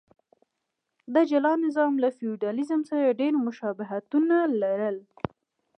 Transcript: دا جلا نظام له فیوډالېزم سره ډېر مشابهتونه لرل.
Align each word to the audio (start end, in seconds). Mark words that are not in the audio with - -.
دا 1.13 1.21
جلا 1.31 1.53
نظام 1.65 1.93
له 2.03 2.09
فیوډالېزم 2.17 2.81
سره 2.89 3.17
ډېر 3.19 3.33
مشابهتونه 3.45 4.35
لرل. 4.61 4.97